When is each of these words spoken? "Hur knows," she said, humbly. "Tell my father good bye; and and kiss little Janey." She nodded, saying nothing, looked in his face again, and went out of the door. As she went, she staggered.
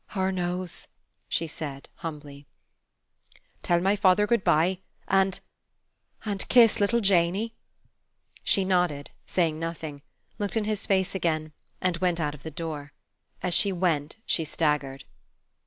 "Hur 0.17 0.31
knows," 0.31 0.87
she 1.29 1.45
said, 1.45 1.87
humbly. 1.97 2.47
"Tell 3.61 3.79
my 3.79 3.95
father 3.95 4.25
good 4.25 4.43
bye; 4.43 4.79
and 5.07 5.39
and 6.25 6.49
kiss 6.49 6.79
little 6.79 7.01
Janey." 7.01 7.53
She 8.43 8.65
nodded, 8.65 9.11
saying 9.27 9.59
nothing, 9.59 10.01
looked 10.39 10.57
in 10.57 10.63
his 10.65 10.87
face 10.87 11.13
again, 11.13 11.51
and 11.81 11.97
went 11.97 12.19
out 12.19 12.33
of 12.33 12.41
the 12.41 12.49
door. 12.49 12.93
As 13.43 13.53
she 13.53 13.71
went, 13.71 14.15
she 14.25 14.43
staggered. 14.43 15.03